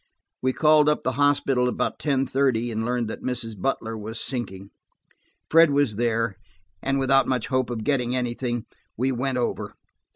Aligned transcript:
We 0.41 0.51
called 0.51 0.89
up 0.89 1.03
the 1.03 1.11
hospital 1.11 1.67
about 1.69 1.99
ten 1.99 2.25
thirty, 2.25 2.71
and 2.71 2.83
learned 2.83 3.07
that 3.07 3.21
Mrs. 3.21 3.53
Butler 3.55 3.95
was 3.95 4.19
sinking. 4.19 4.71
Fred 5.47 5.69
was 5.69 5.95
there, 5.95 6.37
and 6.81 6.97
without 6.97 7.27
much 7.27 7.49
hope 7.49 7.69
of 7.69 7.83
getting 7.83 8.15
anything, 8.15 8.65
we 8.97 9.11
went 9.11 9.37
over. 9.37 9.75